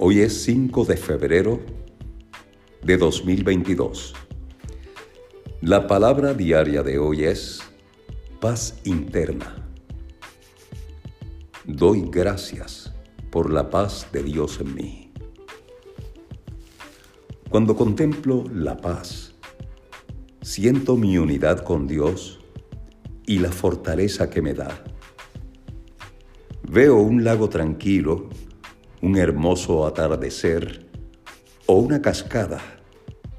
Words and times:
Hoy 0.00 0.20
es 0.20 0.44
5 0.44 0.84
de 0.84 0.96
febrero 0.96 1.58
de 2.84 2.96
2022. 2.96 4.14
La 5.60 5.88
palabra 5.88 6.34
diaria 6.34 6.84
de 6.84 7.00
hoy 7.00 7.24
es 7.24 7.58
paz 8.40 8.78
interna. 8.84 9.68
Doy 11.64 12.08
gracias 12.08 12.94
por 13.32 13.52
la 13.52 13.70
paz 13.70 14.06
de 14.12 14.22
Dios 14.22 14.60
en 14.60 14.72
mí. 14.76 15.12
Cuando 17.50 17.74
contemplo 17.74 18.44
la 18.54 18.76
paz, 18.76 19.34
siento 20.42 20.96
mi 20.96 21.18
unidad 21.18 21.64
con 21.64 21.88
Dios 21.88 22.38
y 23.26 23.40
la 23.40 23.50
fortaleza 23.50 24.30
que 24.30 24.42
me 24.42 24.54
da. 24.54 24.84
Veo 26.70 26.98
un 26.98 27.24
lago 27.24 27.48
tranquilo, 27.48 28.28
un 29.00 29.16
hermoso 29.16 29.86
atardecer 29.86 30.86
o 31.66 31.74
una 31.74 32.02
cascada 32.02 32.60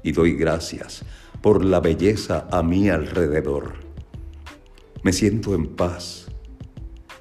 y 0.02 0.12
doy 0.12 0.34
gracias 0.34 1.04
por 1.42 1.64
la 1.64 1.80
belleza 1.80 2.46
a 2.50 2.62
mi 2.62 2.88
alrededor. 2.88 3.74
Me 5.02 5.12
siento 5.12 5.54
en 5.54 5.66
paz, 5.74 6.26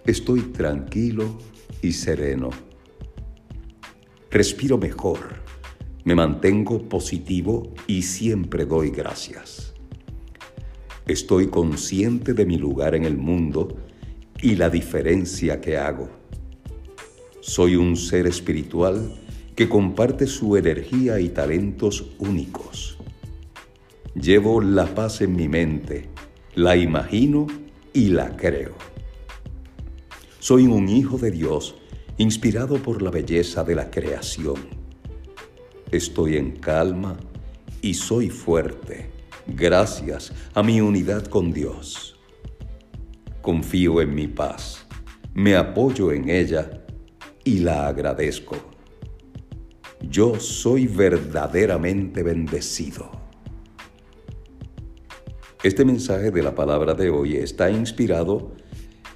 estoy 0.05 0.41
tranquilo 0.41 1.37
y 1.81 1.93
sereno. 1.93 2.49
Respiro 4.29 4.77
mejor, 4.77 5.19
me 6.03 6.15
mantengo 6.15 6.87
positivo 6.87 7.73
y 7.87 8.03
siempre 8.03 8.65
doy 8.65 8.91
gracias. 8.91 9.73
Estoy 11.07 11.47
consciente 11.47 12.33
de 12.33 12.45
mi 12.45 12.57
lugar 12.57 12.93
en 12.93 13.05
el 13.05 13.17
mundo 13.17 13.77
y 14.41 14.55
la 14.55 14.69
diferencia 14.69 15.59
que 15.59 15.77
hago. 15.77 16.18
Soy 17.49 17.75
un 17.75 17.97
ser 17.97 18.27
espiritual 18.27 19.11
que 19.55 19.67
comparte 19.67 20.27
su 20.27 20.55
energía 20.55 21.19
y 21.19 21.29
talentos 21.29 22.05
únicos. 22.19 22.99
Llevo 24.13 24.61
la 24.61 24.85
paz 24.93 25.21
en 25.21 25.35
mi 25.35 25.49
mente, 25.49 26.09
la 26.53 26.77
imagino 26.77 27.47
y 27.91 28.09
la 28.09 28.37
creo. 28.37 28.75
Soy 30.37 30.67
un 30.67 30.89
hijo 30.89 31.17
de 31.17 31.31
Dios 31.31 31.73
inspirado 32.19 32.75
por 32.75 33.01
la 33.01 33.09
belleza 33.09 33.63
de 33.63 33.73
la 33.73 33.89
creación. 33.89 34.67
Estoy 35.91 36.37
en 36.37 36.51
calma 36.51 37.17
y 37.81 37.95
soy 37.95 38.29
fuerte 38.29 39.09
gracias 39.47 40.31
a 40.53 40.61
mi 40.61 40.81
unidad 40.81 41.25
con 41.25 41.51
Dios. 41.51 42.15
Confío 43.41 44.01
en 44.01 44.13
mi 44.13 44.27
paz, 44.27 44.85
me 45.33 45.55
apoyo 45.55 46.11
en 46.11 46.29
ella 46.29 46.85
y 47.43 47.59
la 47.59 47.87
agradezco. 47.87 48.57
Yo 50.01 50.39
soy 50.39 50.87
verdaderamente 50.87 52.23
bendecido. 52.23 53.11
Este 55.61 55.83
mensaje 55.83 56.31
de 56.31 56.41
la 56.41 56.55
palabra 56.55 56.93
de 56.93 57.09
hoy 57.09 57.35
está 57.35 57.69
inspirado 57.69 58.53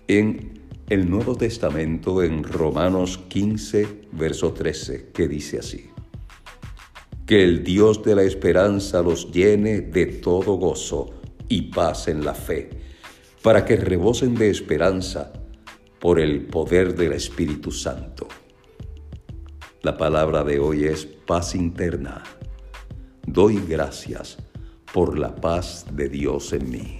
en 0.07 0.61
el 0.89 1.09
Nuevo 1.09 1.35
Testamento 1.35 2.21
en 2.21 2.43
Romanos 2.43 3.17
15, 3.29 3.87
verso 4.11 4.51
13, 4.51 5.11
que 5.13 5.27
dice 5.29 5.59
así. 5.59 5.89
Que 7.25 7.43
el 7.43 7.63
Dios 7.63 8.03
de 8.03 8.15
la 8.15 8.23
esperanza 8.23 9.01
los 9.01 9.31
llene 9.31 9.79
de 9.79 10.05
todo 10.05 10.55
gozo 10.55 11.11
y 11.47 11.71
paz 11.71 12.09
en 12.09 12.25
la 12.25 12.33
fe, 12.33 12.69
para 13.41 13.63
que 13.63 13.77
rebosen 13.77 14.35
de 14.35 14.49
esperanza 14.49 15.31
por 16.03 16.19
el 16.19 16.41
poder 16.47 16.97
del 16.97 17.13
Espíritu 17.13 17.71
Santo. 17.71 18.27
La 19.83 19.95
palabra 19.95 20.43
de 20.43 20.59
hoy 20.59 20.83
es 20.83 21.05
paz 21.05 21.55
interna. 21.55 22.21
Doy 23.25 23.63
gracias 23.65 24.37
por 24.93 25.17
la 25.17 25.33
paz 25.33 25.85
de 25.93 26.09
Dios 26.09 26.51
en 26.51 26.69
mí. 26.69 26.99